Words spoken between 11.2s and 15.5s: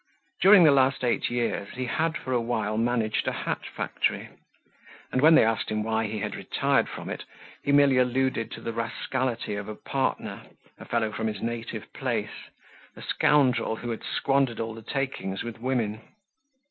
his native place, a scoundrel who had squandered all the takings